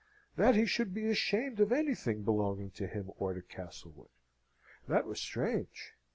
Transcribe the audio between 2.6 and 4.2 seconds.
to him or to Castlewood!